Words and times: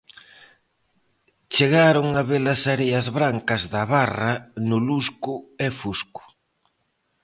Chegaron 1.53 2.07
a 2.13 2.21
ver 2.29 2.43
as 2.55 2.61
areas 2.75 3.05
brancas 3.17 3.61
da 3.73 3.83
barra 3.93 4.33
no 4.67 4.77
lusco 4.87 5.35
e 5.65 5.67
fusco. 5.79 6.23